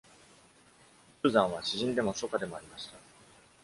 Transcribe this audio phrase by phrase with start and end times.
[1.21, 2.97] 中山は詩人でも書家でもありました。